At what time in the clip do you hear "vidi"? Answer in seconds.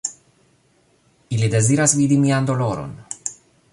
1.99-2.19